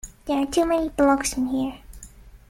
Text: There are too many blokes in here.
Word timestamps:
There 0.25 0.39
are 0.39 0.47
too 0.47 0.65
many 0.65 0.89
blokes 0.89 1.37
in 1.37 1.49
here. 1.49 1.77